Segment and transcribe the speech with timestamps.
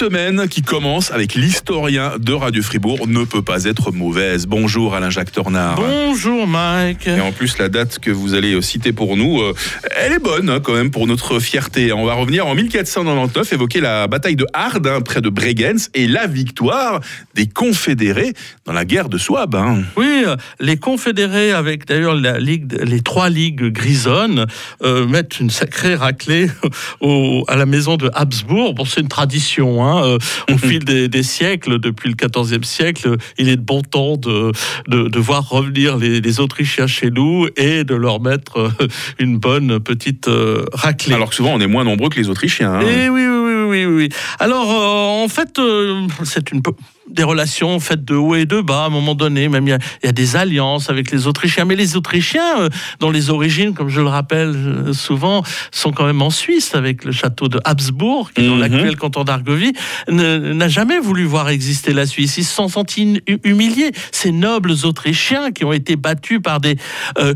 [0.00, 4.46] Semaine qui commence avec l'historien de Radio Fribourg ne peut pas être mauvaise.
[4.46, 5.76] Bonjour Alain-Jacques Tornard.
[5.76, 7.06] Bonjour Mike.
[7.08, 9.54] Et en plus, la date que vous allez citer pour nous, euh,
[9.96, 11.94] elle est bonne hein, quand même pour notre fierté.
[11.94, 16.06] On va revenir en 1499, évoquer la bataille de Hard hein, près de Bregenz et
[16.06, 17.00] la victoire
[17.34, 18.34] des Confédérés
[18.66, 19.54] dans la guerre de Souabe.
[19.54, 19.78] hein.
[19.96, 24.44] Oui, euh, les confédérés, avec d'ailleurs la ligue, les trois ligues grisonnes,
[24.82, 26.50] euh, mettent une sacrée raclée
[27.00, 28.74] au- à la maison de Habsbourg.
[28.74, 29.82] Bon, c'est une tradition.
[29.82, 30.18] Hein, euh,
[30.52, 34.52] au fil des, des siècles, depuis le XIVe siècle, il est de bon temps de,
[34.88, 39.38] de, de voir revenir les, les Autrichiens chez nous et de leur mettre euh, une
[39.38, 41.14] bonne petite euh, raclée.
[41.14, 42.74] Alors que souvent, on est moins nombreux que les Autrichiens.
[42.74, 42.80] hein.
[42.82, 44.08] Eh oui, oui, oui, oui.
[44.38, 46.62] Alors, euh, en fait, euh, c'est une
[47.10, 48.82] des relations faites de haut et de bas.
[48.84, 51.26] À un moment donné, même il y a, il y a des alliances avec les
[51.26, 51.64] Autrichiens.
[51.64, 52.68] Mais les Autrichiens, euh,
[53.00, 57.04] dont les origines, comme je le rappelle euh, souvent, sont quand même en Suisse, avec
[57.04, 58.60] le château de Habsbourg, qui est dans Mhm.
[58.60, 59.72] l'actuel canton d'Argovie,
[60.08, 62.36] n'a jamais voulu voir exister la Suisse.
[62.38, 63.92] Ils se sont sentis hu- humiliés.
[64.12, 66.76] Ces nobles Autrichiens qui ont été battus par des
[67.18, 67.34] euh,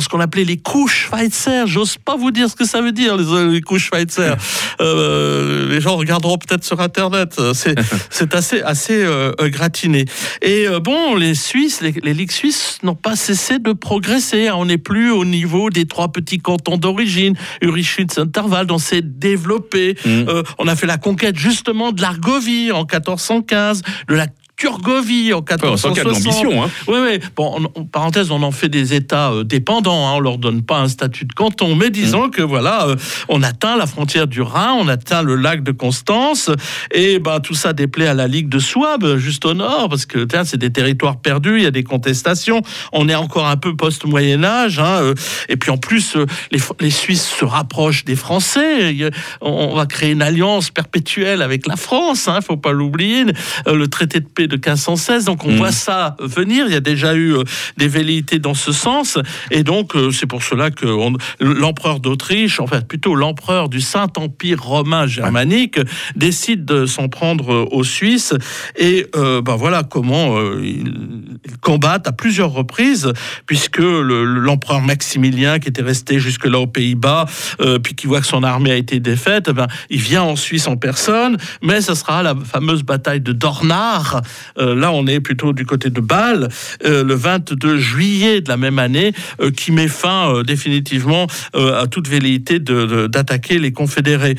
[0.00, 1.66] ce qu'on appelait les couches Schweitzer.
[1.66, 4.34] J'ose pas vous dire ce que ça veut dire, les, les couches Schweitzer.
[4.80, 7.38] Euh, les gens regarderont peut-être sur Internet.
[7.52, 7.74] C'est,
[8.10, 10.04] c'est assez, assez euh, euh, gratiné.
[10.42, 14.50] Et euh, bon, les Suisses, les, les ligues suisses n'ont pas cessé de progresser.
[14.50, 17.34] On n'est plus au niveau des trois petits cantons d'origine.
[17.62, 19.96] Urichut, Saint-Arval, on s'est développé.
[20.06, 24.26] Euh, on a fait la conquête justement de l'Argovie en 1415, de la
[24.60, 26.44] Turgovie en Ouais, on sent qu'il y a de 1460.
[26.44, 26.64] l'ambition.
[26.64, 26.70] hein.
[26.86, 27.18] Oui, oui.
[27.34, 30.06] Bon, en, en parenthèse, on en fait des États euh, dépendants.
[30.06, 32.96] Hein, on leur donne pas un statut de canton, mais disons que voilà, euh,
[33.30, 36.50] on atteint la frontière du Rhin, on atteint le lac de Constance,
[36.92, 40.24] et ben tout ça déplaît à la Ligue de Souabe, juste au nord, parce que
[40.24, 42.60] tiens, c'est des territoires perdus, il y a des contestations.
[42.92, 45.14] On est encore un peu post Moyen Âge, hein, euh,
[45.48, 46.16] et puis en plus,
[46.50, 48.94] les, Suisses se rapprochent des Français.
[48.94, 52.28] Il On, on va créer une alliance perpétuelle avec la France.
[52.28, 53.24] Hein, faut pas l'oublier.
[53.66, 55.24] Le traité de paix de 1516.
[55.24, 55.56] Donc on Mhm.
[55.56, 56.66] voit ça venir.
[56.66, 57.44] Il y a déjà eu euh,
[57.78, 59.18] des velléités dans ce sens.
[59.50, 64.62] Et donc euh, c'est pour cela que on- l'empereur d'Autriche, enfin plutôt l'empereur du Saint-Empire
[64.62, 65.78] romain germanique,
[66.16, 68.34] décide de s'en prendre euh, aux Suisses.
[68.76, 71.19] Et euh, ben voilà comment euh, ils
[71.60, 73.12] combattent à plusieurs reprises,
[73.46, 77.26] puisque le- l'empereur Maximilien, qui était resté jusque-là aux Pays-Bas,
[77.60, 80.36] euh, puis qui voit que son armée a été défaite, eh ben, il vient en
[80.36, 84.20] Suisse en personne, mais ce sera la fameuse bataille de Dornard.
[84.58, 86.48] Euh, là, on est plutôt du côté de Bâle,
[86.84, 92.08] euh, le 22 juillet de la même année, euh, qui met fin définitivement à toute
[92.08, 94.36] velléité d'attaquer les confédérés.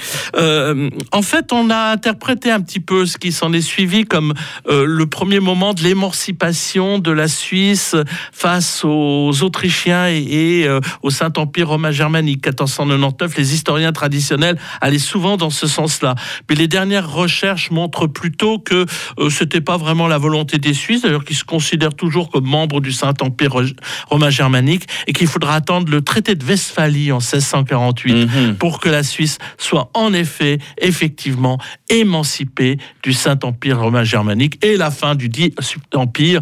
[1.12, 4.34] En fait, on a interprété un petit peu ce qui s'en est suivi comme
[4.70, 7.96] le premier moment de l'émancipation de la Suisse
[8.32, 10.18] face aux Autrichiens et,
[10.62, 13.38] et, euh, au Saint-Empire romain germanique 1499.
[13.38, 16.16] Les historiens traditionnels allaient souvent dans ce sens-là.
[16.50, 18.86] Mais les dernières recherches montrent plutôt que
[19.20, 22.82] euh, c'était pas vraiment la volonté des Suisses, d'ailleurs qui se considèrent toujours comme membres
[22.82, 23.62] du Saint-Empire ro-
[24.10, 28.56] romain germanique, et qu'il faudra attendre le traité de Westphalie en 1648 Mhm.
[28.56, 31.58] pour que la Suisse soit en effet, effectivement,
[31.90, 35.54] émancipée du Saint-Empire romain germanique et la fin du dit
[35.94, 36.42] Empire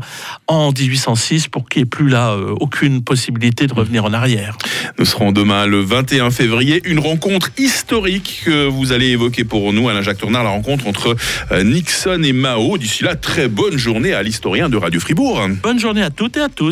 [0.49, 4.57] en 1806 pour qu'il n'y ait plus là euh, aucune possibilité de revenir en arrière.
[4.97, 6.81] Nous serons demain le 21 février.
[6.85, 11.15] Une rencontre historique que vous allez évoquer pour nous, Alain-Jacques Tournard, la rencontre entre
[11.51, 12.77] euh, Nixon et Mao.
[12.79, 15.39] D'ici là, très bonne journée à l'historien de Radio Fribourg.
[15.61, 16.67] Bonne journée à toutes et à tous.